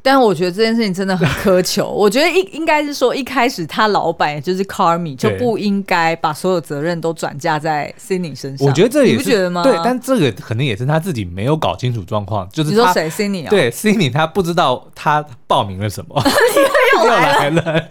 [0.04, 1.88] 但我觉得这件事情真的很苛求。
[1.94, 8.68] 我觉得应应该是说，一开始他老板也就是 Carmy 就不应该把所有责任都转嫁在 Sydney 身上。
[8.68, 9.62] 我觉得这也不觉得吗？
[9.64, 12.50] 对，但这个可能也是他自己没有搞清楚状况。
[12.52, 13.50] 就是你说谁 Sydney 啊？
[13.50, 16.22] 对，Sydney 他不知道他报名了什么，
[16.98, 17.88] 又来了。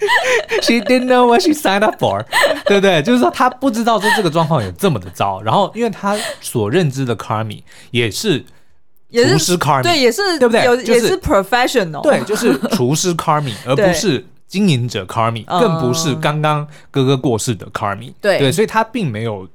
[0.62, 2.24] She didn't know what she signed up for，
[2.66, 3.02] 对不对？
[3.02, 5.40] 就是说他不知道说这个状况有这么的糟。
[5.42, 8.44] 然后，因为他所认知的 Carmy 也是。
[9.12, 10.64] 厨师 Carmi，对，也是对不对？
[10.64, 18.38] 有也是 professional，对，就是厨师 Carmi， 而不是经营者 Carmi，更不是刚刚哥哥过世的 Carmi，对。
[18.38, 19.48] 对，所以他并没有。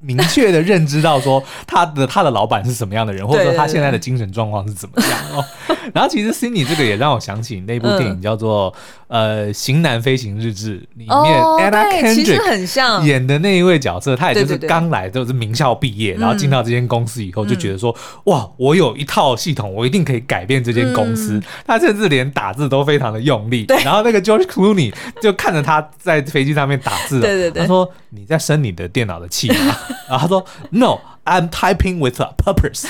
[0.00, 5.18] 明确的认知到说他的他的老板是什么样的人，或者说他现在的精神状况是怎么样。
[5.34, 5.44] 哦。
[5.92, 8.72] 然后其实 Sydney 这个也让我想起那部电影叫做
[9.08, 21.42] 呃《型男飞行日志》里面 Anna Kendrick 演的那一位角色，他也就是刚来就是名校毕业，然后进到这间公司以后就觉得说哇，我有一套系统，我一定可以改变这间公司。
[21.66, 23.66] 他甚至连打字都非常的用力。
[23.84, 29.76] 然后那个 George Clooney 就看着他在飞机上面打字，对对对，他说你在生你的电脑的气吗？
[30.08, 32.88] 然后他说：“No，I'm typing with a purpose。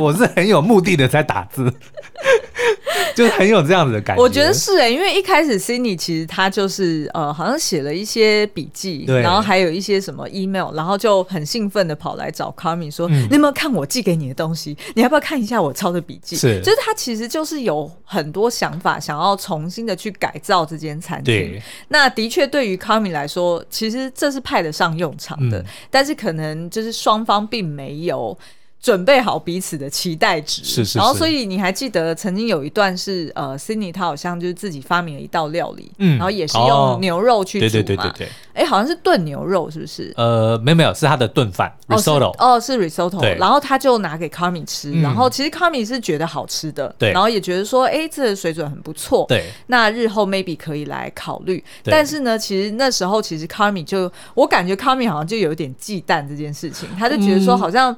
[0.00, 1.72] 我是很有目的的在打字。”
[3.14, 14.76] 就是很有这样子的感觉，我觉得是哎、欸，因为一开始 Sydney 其实他就是呃，好像写了一些笔记，然后还有一些什么 email，然后就很兴奋的跑来找 Carmy 说：“嗯、你有没有看我寄给你的东西？
[14.94, 21.60] 你要不要看一下我抄的笔记？”是，就是他其实就是有很多想法，想要重新的去改造这间餐厅。
[21.88, 28.36] 那的确对于 Carmy 来说，其实这是派得上用场的，嗯、但是可能就是双方并没有。
[28.82, 40.12] 准备好彼此的期待值，是是是，然后所以你还记得曾经有一段是呃，Cindy 他好像就是自己发明了一道料理，嗯，然后也是用牛肉去煮嘛，对对对对对，哎，好像是炖牛肉是不是？
[40.16, 57.96] 呃，没有没有，是他的炖饭 risotto，哦是 risotto，然后他就拿给 Carmi 吃，然后其实 Carmi 是觉得好吃的，对，然后也觉得说，哎，这个水准很不错，对，那日后 maybe 可以来考虑，但是呢，其实那时候其实 Carmi 就我感觉 Carmi 好像就有点忌惮这件事情，他就觉得说好像。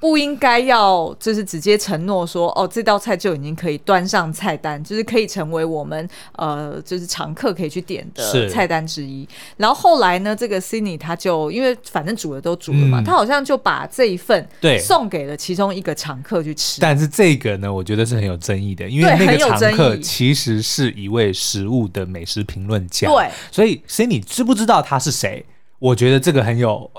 [0.00, 9.28] 不应该要就是直接承诺说哦，这道菜就已经可以端上菜单，就是可以成为我们呃就是常客可以去点的菜单之一。
[9.58, 16.80] 然后后来呢，这个 Cindy 他就因为反正煮了都煮了嘛，嗯、他好像就把这一份对送给了其中一个常客去吃。
[16.80, 25.44] 但是这个呢，我觉得是很有争议的，因为那个常客其实是一位食物的美食评论家，对，所以 Cindy 知不知道他是谁？
[25.78, 26.90] 我觉得这个很有。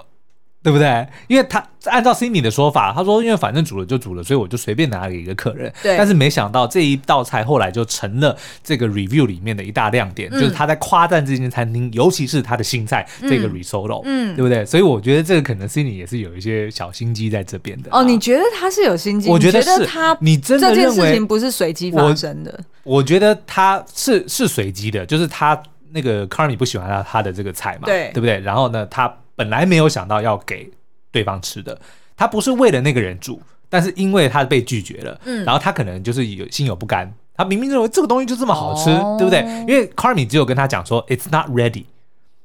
[0.64, 1.08] 对不对？
[1.28, 5.74] 因为他按照 Sydney 的说法，他说因为反正煮了就煮了，所以我就随便拿给一个客人。
[5.82, 5.98] 对。
[5.98, 14.64] 但是没想到这一道菜后来就成了这个 review 里面的一大亮点，嗯、就是他在夸赞这间餐厅，尤其是他的新菜、嗯、这个 risotto，嗯，对不对？
[14.66, 17.90] 所以我觉得这个可能 Sydney 也是有一些小心机在这边的。
[17.92, 19.30] 哦，你觉得他是有心机？
[19.30, 19.86] 我觉得是。
[19.88, 22.60] 他你真的认为这件事情不是随机发生的？
[22.84, 25.60] 我，我觉得他是是随机的，就是他
[25.92, 28.40] 那个 Carmy 不喜欢他他的这个菜嘛，对，对不对？
[28.40, 30.70] 然后呢，他本来没有想到要给。
[31.14, 31.78] 对方吃的，
[32.16, 39.42] 他不是为了那个人煮，但是因为他被拒绝了，嗯，然后他可能就是有心有不甘，他明明认为这个东西就这么好吃，哦、对不对？
[39.68, 41.84] 因为 Carmi 只有跟他讲说 It's not ready。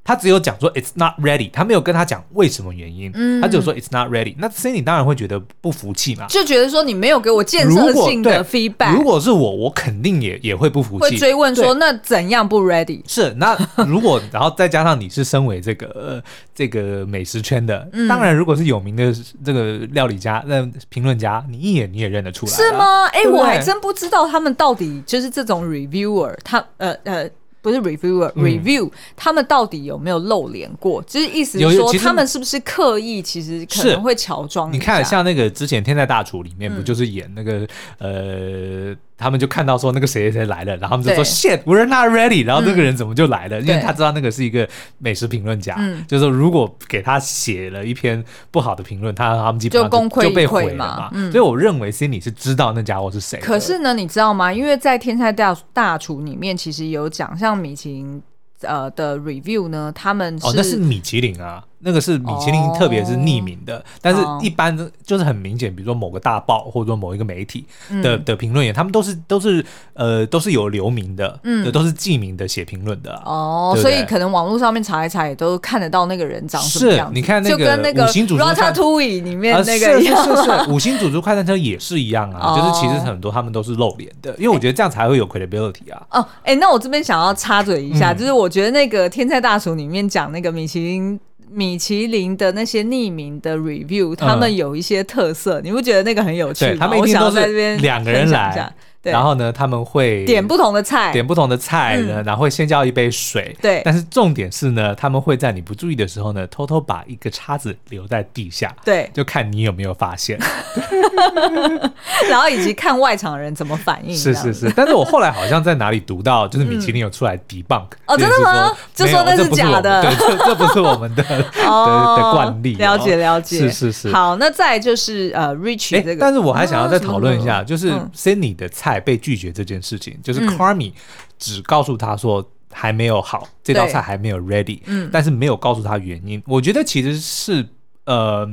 [0.06, 4.36] 他只有讲说 it's not ready，他没有跟他讲为什么原因，嗯、他只有说 it's not ready。
[4.38, 8.94] 那 Sydney 当然会觉得不服气嘛，就觉得说你没有给我建设性的 feedback。
[8.94, 13.02] 如果是我，我肯定也也会不服气，会追问说那怎样不 ready？
[13.08, 16.22] 是那如果 然后再加上你是身为这个、呃、
[16.54, 19.12] 这个美食圈的，嗯、当然如果是有名的
[19.44, 23.06] 这个料理家那评论家，你一眼你也认得出来，是吗？
[23.06, 27.28] 哎，我还真不知道他们到底就是这种 reviewer，他呃呃。
[27.66, 31.02] 不是 reviewer review，他们到底有没有露脸过？
[31.02, 33.20] 就是意思是说，他们是不是刻意？
[33.20, 34.72] 其实可能会乔装。
[34.72, 37.66] 你看，像那个之前《天在大厨》里面，不就是演那个
[37.98, 38.94] 呃？
[39.18, 42.44] 他们就看到说那个谁谁来了，然后他们就说 shit，we're not ready。
[42.44, 43.58] 然后那个人怎么就来了？
[43.60, 45.74] 因为他知道那个是一个美食评论家，
[46.06, 51.10] 就是说如果给他写了一篇不好的评论，他他们基本上就被毁了嘛。
[51.30, 53.40] 所以我认为 Sydney 是知道那家伙是谁。
[53.40, 54.52] 可是呢，你知道吗？
[54.52, 58.22] 因为在《天才大大厨》里面，其实有讲像米其林
[58.60, 61.64] 呃的 review 呢，他们哦，那是米其林啊。
[61.86, 67.64] 那个是米其林，特别是匿名的，但是一般就是很明显，比如说某个大报或者说某一个媒体
[68.02, 77.14] 的的评论员，他们都是都是呃都是有留名的，嗯，都是记名的写评论的哦，所以可能网络上面查一查也都看得到那个人长什么样子。
[77.14, 77.56] 你看那
[77.92, 86.02] 个五星主厨 Ratatouille 里面那个一样，是是是，五星主厨快餐车也是一样啊，就是其实很多他们都是露脸的，因为我觉得这样才会有 credibility 啊。
[86.10, 91.20] 哦，哎，那我这边想要插嘴一下，就是我觉得那个天菜大厨里面讲那个米其林。
[91.50, 96.76] 米其林的那些匿名的 review，他们有一些特色，嗯、你不觉得那个很有趣吗？
[96.80, 98.72] 他们一定都是两个人来。
[99.12, 103.56] 然后呢，他们会点不同的菜，点不同的菜呢，然后会先叫一杯水。
[103.60, 108.74] 对，但是重点是呢，他们会在你不注意的时候呢，偷偷把一个叉子留在地下。
[108.84, 110.38] 对，就看你有没有发现。
[112.28, 114.14] 然后以及看外场人怎么反应。
[114.14, 117.86] 是是是，但是我后来好像在哪里读到，就是米其林有出来 debunk。
[118.06, 118.72] 哦，真的吗？
[118.94, 120.02] 就说那是假的。
[120.02, 122.74] 对，这这不是我们的 的惯例。
[122.76, 123.58] 了解了解。
[123.58, 124.12] 是是是。
[124.12, 126.20] 好，那再就是呃，Rich 这个。
[126.20, 128.95] 但是我还想要再讨论一下，就是 Sydney 的菜。
[129.00, 130.92] 被拒绝这件事情，就是 Carmi
[131.38, 136.42] 只告诉他说还没有好，嗯、这道菜还没有 ready，嗯，但是没有告诉他原因。
[136.46, 137.66] 我觉得其实是
[138.04, 138.48] 呃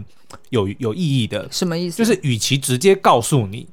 [0.49, 1.97] 有有意义的，什么意思？
[1.97, 3.67] 就是与其直接告诉你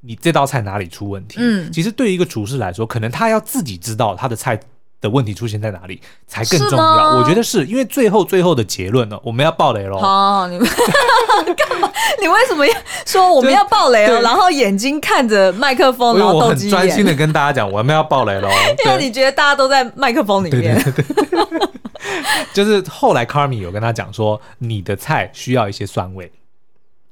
[0.00, 4.60] 你这道菜哪里出问题，嗯，其实对于一个厨师来说，可能他要自己知道他的菜。
[5.02, 7.18] 的问题出现在哪里才更重要？
[7.18, 9.98] 我觉得是因为最后最后的结论呢，我们要爆雷喽！
[9.98, 10.66] 好，你们
[11.54, 11.92] 干嘛？
[12.20, 12.72] 你为什么要
[13.04, 14.22] 说我们要爆雷了？
[14.22, 16.38] 然后眼睛看着麦克风，然后。
[16.38, 18.48] 我很专心的跟大家讲，我们要爆雷喽！
[18.86, 20.80] 因为你觉得大家都在麦克风里面。
[20.82, 21.68] 对对对。
[22.54, 26.30] 就是后来 Carmy 有跟他讲说，你的菜需要一些酸味，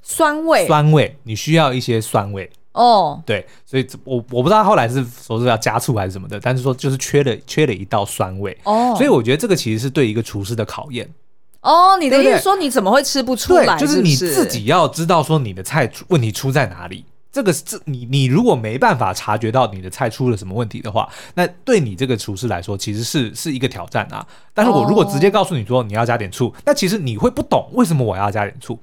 [0.03, 2.51] 酸味，酸味，你需要一些酸味。
[2.73, 3.27] 哦，oh.
[3.27, 8.97] 对，所以我我不知道后来是说是要加醋还是什么的，但是说就是缺了缺了一道酸味哦，oh.
[8.97, 11.09] 所以我觉得这个其实是对一个厨师的考验
[11.63, 11.91] 哦。
[11.91, 13.77] Oh, 你的意思说你怎么会吃不出来？
[13.77, 17.05] 对，就是你自己要知道说你的菜问题出在哪里。
[17.33, 24.27] 这个是你你如果没办法察觉到你的菜出了什么问题的话，那对你这个厨师来说其实是是一个挑战啊。
[24.53, 26.55] 但是我如果直接告诉你说你要加点醋，oh.
[26.67, 28.77] 那其实你会不懂为什么我要加点醋。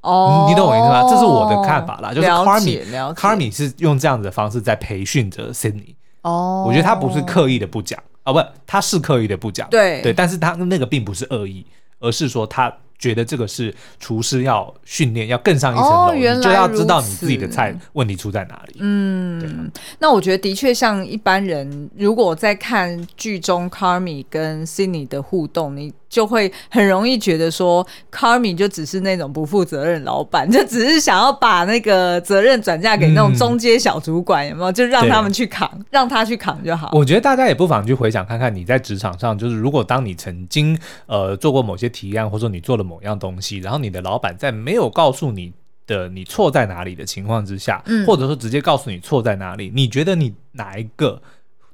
[0.00, 1.02] 哦，你懂我意思吗？
[1.08, 5.94] 这是我的看法啦，就是 Carmy，Carmy 是用这样子的方式在培训着 Sydney。
[6.22, 11.64] 哦，我觉得他不是刻意的不讲，哦，不，他是刻意的不讲，对对，但是他那个并不是恶意，
[12.00, 12.72] 而是说他。
[13.00, 18.78] 觉得这个是厨师要训练，要更上一层楼，你就要知道你自己的菜问题出在哪里。
[18.80, 34.72] 嗯，那我觉得的确像一般人，如果在看剧中 Carmy 跟 Sydney 的互动，你就会很容易觉得说，Carmy 就只是那种不负责任老板， 就只是想要把那个责任转嫁给那种中阶小主管，嗯、有没有？
[34.72, 36.90] 就让他们去扛，让他去扛就好。
[36.92, 45.52] 我觉得大家也不妨去回想看看，你在职场上，就是如果当你曾经呃做过某些提案，或者说你做了某样东西，然后你的老板在没有告诉你
[45.86, 51.20] 的你错在哪里的情况之下，嗯、或者说直接告诉你错在哪里，你觉得你哪一个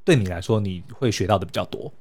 [0.05, 1.93] 对你来说你会学到的比较多？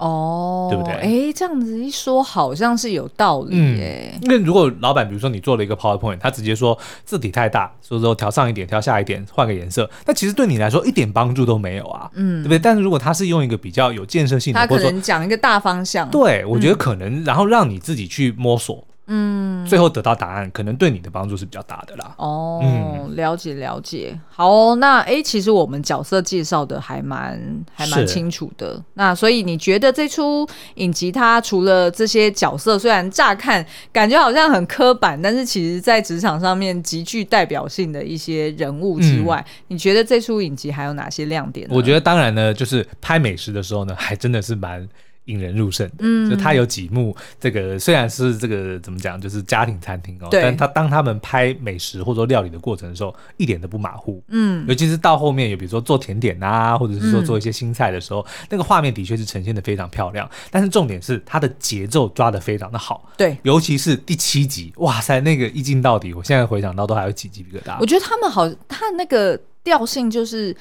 [0.00, 0.94] 哦，对不对？
[0.94, 4.14] 哎，这样子一说，好像是有道理耶。
[4.22, 12.58] 因为如果老板，比如说你做了一个 PowerPoint，他直接说字体太大，所以说调上一点，调下一点，换个颜色，那其实对你来说一点帮助都没有啊，嗯，对不对？
[12.58, 18.82] 但是如果他是用一个比较有建设性的，他可能讲一个大方向，对，我觉得可能，然后让你自己去摸索。
[19.12, 22.14] 嗯，最后得到答案，可能对你的帮助是比较大的啦。
[22.16, 24.16] 哦，嗯、了解了解。
[24.28, 27.40] 好、哦，那哎，其实我们角色介绍的还蛮
[27.74, 28.80] 还蛮清楚的。
[28.94, 41.74] 那所以你觉得这出影集它除了这些角色，虽然乍看感觉好像很刻板，但是其实在职场上面极具代表性的一些人物之外，嗯、你觉得这出影集还有哪些亮点呢？
[41.74, 44.88] 我觉得当然呢，就是拍美食的时候呢，还真的是蛮。
[45.30, 50.42] 引人入胜的，嗯，就他有几幕，这个虽然是这个怎么讲，就是家庭餐厅哦，对。
[50.42, 67.76] 但他当他们拍美食或者说料理的过程的时候，一点都不马虎，嗯，尤其是到后面有比如说做甜点啊，或者是说做一些新菜的时候，嗯、那个画面的确是呈现的非常漂亮，但是重点是他的节奏抓的非常的好，对，尤其是第七集，哇塞，那个一镜到底，我现在回想到都还有起鸡皮疙瘩。
[67.80, 70.56] 我觉得他们好，他那个调性就是。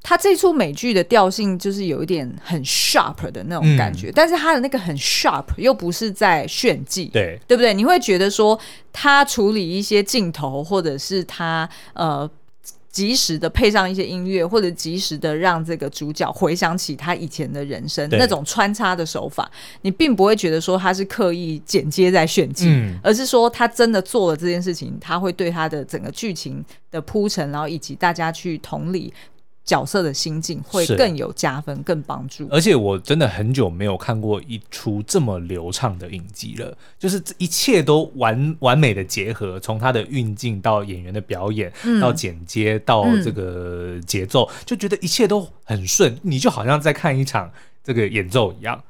[0.00, 7.74] 他这出美剧的调性就是有一点很 sharp 的那种感觉，嗯、但是他的那个很 sharp 又不是在炫技，对对不对？
[7.74, 8.58] 你会觉得说
[8.92, 12.30] 他处理一些镜头，或者是他呃
[12.90, 19.50] 及时的配上一些音乐，或者及时的让这个主角回想起他以前的人生，那种穿插的手法，
[19.82, 29.12] 你并不会觉得说他是刻意剪接在炫技，嗯、而是说他真的做了这件事情，他会对他的整个剧情的铺陈，然后以及大家去同理。
[29.68, 32.48] 角色的心境会更有加分，更帮助。
[32.50, 47.52] 而且我真的很久没有看过一出这么流畅的影集了，就是一切都完完美的结合，从它的运镜到演员的表演，嗯、到剪接到这个节奏，嗯、就觉得一切都很顺，你就好像在看一场
[47.84, 48.82] 这个演奏一样。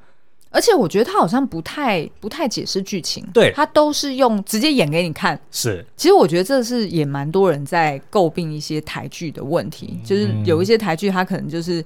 [0.51, 5.39] 而且我觉得他好像不太不太解释剧情，对，他都是用直接演给你看。
[5.51, 11.85] 是，其实我觉得这是也蛮多人在诟病一些台剧的问题，嗯、就是有一些台剧他可能就是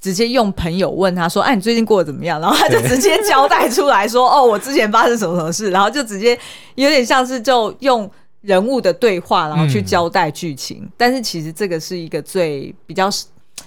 [0.00, 6.38] 直接用朋友问他说：“哎，你最近过得怎么样？”然后他就直接交代出来说：“哦，我之前发生什么什么事。”然后就直接
[6.76, 8.08] 有点像是就用
[8.42, 10.78] 人物的对话，然后去交代剧情。
[10.82, 13.10] 嗯、但是其实这个是一个最比较。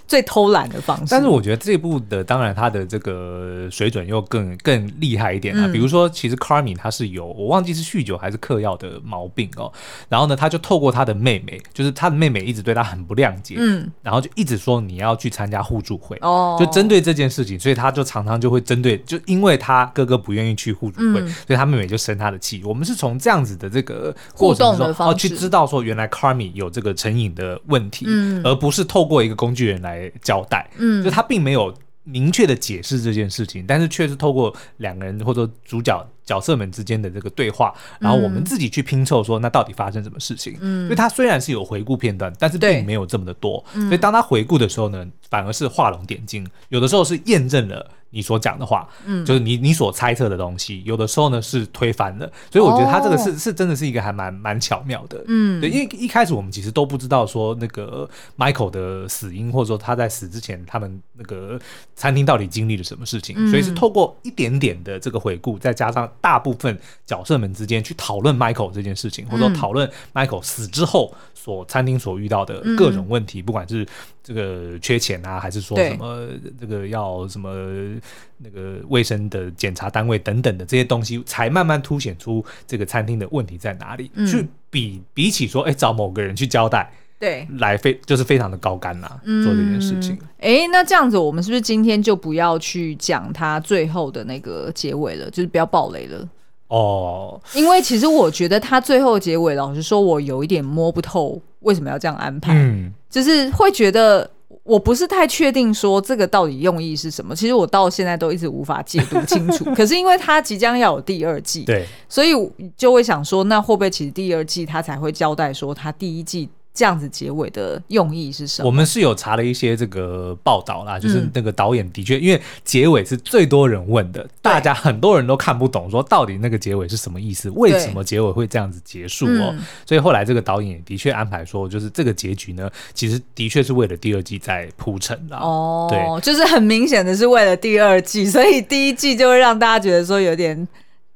[0.07, 5.65] 最偷懒的方式，但是我觉得这部的当然它的这个水准又更更厉害一点啊。
[5.65, 9.71] 嗯、比如说，其实 Carmy 他是有我忘记是酗酒还是嗑药的毛病哦。
[10.09, 22.61] 然后呢，他就透过他的妹妹，就是他的妹妹一直对他很不谅解，嗯，然后就一直说你要去参加互助会哦，就针对这件事情，所以他就常常就会针对，就因为他哥哥不愿意去互助会，嗯、所以他妹妹就生他的气。
[22.65, 29.92] 我们是从这样子的这个过程中哦去知道说，原来 Carmy 有这个成瘾的问题，嗯，而不是透过一个工具人来。
[30.21, 31.73] 交代，嗯，就他并没有
[32.03, 40.57] 明确的解释这件事情，但是却是透过两个人或者主角角色们之间的这个对话，然后我们自己去拼凑说，那到底发生什么事情？
[40.59, 47.89] 嗯，因为他虽然是有回顾片段，但是并没有这么的多，所以当他回顾的时候呢，反而是画龙点睛，有的时候是验证了。
[48.13, 58.07] 你所讲的话，嗯，就是你你所猜测的东西，有的时候呢是推翻的，所以我觉得他这个是、哦、是真的是一个还蛮蛮巧妙的，嗯，对，因为一开始我们其实都不知道说那个
[58.37, 61.59] Michael 的死因，或者说他在死之前他们那个
[61.95, 73.85] 餐厅到底经历了什么事情，嗯、所以是透过一点点的这个回顾，再加上大部分角色们之间去讨论 Michael 这件事情，或者说讨论 Michael 死之后所餐厅所遇到的各种问题，嗯、不管是
[74.23, 76.27] 这个缺钱啊，还是说什么
[76.61, 77.99] 这个要什么。
[78.37, 84.11] 那个卫生的检查单位等等的这些东西，才慢慢凸显出这个餐厅的问题在哪里。
[84.15, 90.17] 嗯、去比比起说，哎、欸，找某个人去交代，对，来非就是非常的高干呐、啊，嗯、做这件事情。
[90.39, 95.29] 哎、欸，那这样子，我们是不是今天就不要去讲他最后的那个结尾了？
[95.29, 96.27] 就是不要暴雷了
[96.67, 97.39] 哦。
[97.53, 102.53] 因为其实我觉得他最后结尾，老实说，我有一点摸不透为什么要这样安排。
[102.53, 104.29] 嗯，就是会觉得。
[104.63, 109.65] 我不是太确定说这个到底用意是什么，其实我到现在都一直无法解读清楚。
[109.75, 112.31] 可是因为它即将要有第二季，对，所以
[112.77, 118.65] 就会想说，那会不会其实第二季他才会交代说他第一季这样子结尾的用意是什么？
[118.65, 127.49] 我们是有查了一些这个报道啦，就是那个导演的确，因为结尾是最多人问的，大家很多人都看不懂，说到底那个结尾是什么意思？
[127.51, 129.55] 为什么结尾会这样子结束哦？
[129.85, 135.87] 所以后来这个导演也的确安排说，就是这个结局呢，其实的确是为了第二季在铺陈啦哦。
[135.89, 140.67] 对，就是很明显的是为了第二季，所以第一季就会让大家觉得说有点。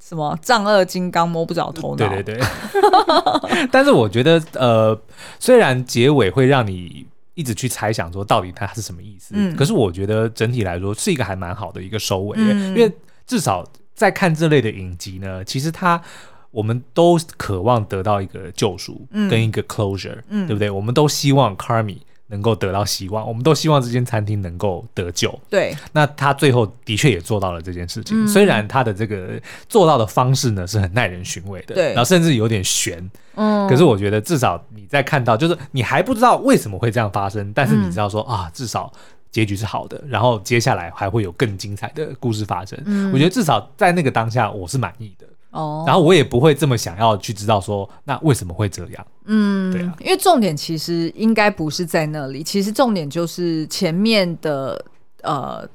[0.07, 2.07] 什么丈二金刚摸不着头脑？
[2.07, 2.47] 对对对。
[3.69, 4.97] 但是我觉得，呃，
[5.37, 12.89] 虽然结尾会让你一直去猜想说到底它是什么意思，嗯，可是我觉得整体来说是一个还蛮好的一个收尾，嗯，因为
[13.25, 16.01] 至少在看这类的影集呢，其实它
[16.51, 20.69] 我们都渴望得到一个救赎，跟一个 closure，嗯，对不对？
[20.69, 21.97] 我们都希望 Carmy
[22.27, 25.33] 能够得到希望，我们都希望这间餐厅能够得救。
[25.49, 28.25] 对，那他最后的确也做到了这件事情。
[28.25, 33.09] 嗯、虽然他的这个做到的方式呢是很耐人寻味的，对，然后甚至有点悬。
[33.35, 38.91] 嗯，可是我觉得至少你在看到，就是你还不知道为什么会这样发生，但是你知道说、嗯、啊，至少
[39.31, 42.77] 结局是好的，然后接下来还会有更精彩的故事发生。
[42.85, 45.27] 嗯，我觉得至少在那个当下，我是满意的。
[45.57, 49.07] 哦，然后我也不会这么想要去知道说，那为什么会这样？
[49.25, 54.85] 嗯，对啊，因为重点其实应该不是在那里，其实重点就是前面的
[55.23, 55.67] 呃，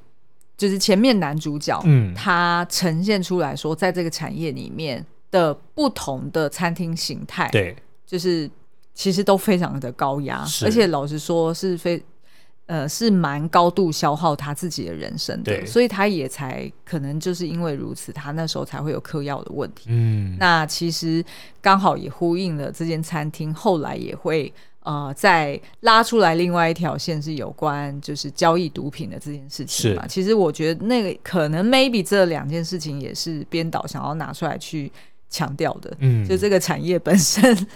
[0.57, 7.77] 就是前面男主角，嗯，他呈现出来说，在这个产业里面的不同的餐厅形态，对，
[8.07, 8.49] 就是
[8.95, 12.01] 其实都非常的高压，而且老实说是非。
[12.67, 19.87] 呃，是蛮高度消耗他自己的人生的，对，所以他也才可能就是因为如此，他那时候才会有嗑药的问题。
[19.89, 21.23] 嗯，那其实
[21.61, 24.51] 刚好也呼应了这间餐厅后来也会
[24.85, 30.07] 呃再拉出来另外一条线，是有关就是交易毒品的这件事情嘛。
[30.07, 34.91] 其实我觉得那个可能 maybe 这两件事情也是编导想要拿出来去
[35.29, 35.95] 强调的。
[35.99, 37.67] 嗯，就这个产业本身。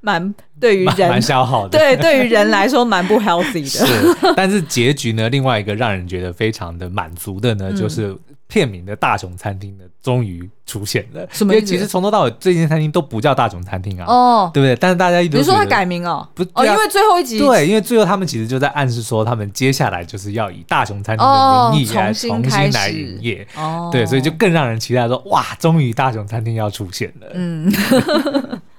[0.00, 3.86] 蛮对于人蛮消耗的，对，对于人来说蛮不 healthy 的。
[3.86, 5.28] 是，但是结局呢？
[5.28, 11.26] 另外一个让人觉得非常的满足的呢，嗯、就是片名的大熊餐厅呢，终于出现了。
[11.30, 11.52] 什么？
[11.54, 14.74] 因为其实从头到尾这间餐厅都不叫大熊餐厅啊，哦，对不对？
[14.76, 23.46] 但是大家一直你说他改名哦，不哦，因为最后一集对，因为最后他们其实就在暗示说，他们接下来就是要以大熊餐厅的名义来重新来营业。
[23.54, 27.26] 哦，对，所以就更让人期待说，哇，终于大熊餐厅要出现了。
[27.34, 27.70] 嗯。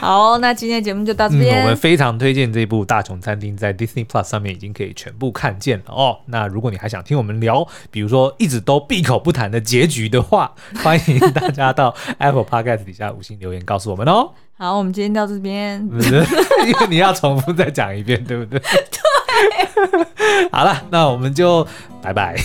[0.00, 1.58] 好，那今天节目就到这边。
[1.58, 6.18] 嗯，我们非常推荐这部《大熊餐厅》在 Disney Plus 上面已经可以全部看见了哦。
[6.26, 14.30] 那如果你还想听我们聊，比如说一直都闭口不谈的结局的话，欢迎大家到 Apple Podcast 底下五星留言告诉我们哦。
[14.56, 18.58] 好，我们今天到这边， 因为你要重复再讲一遍，对不对？
[18.60, 20.48] 对。
[20.52, 21.66] 好了，那我们就
[22.00, 22.36] 拜拜。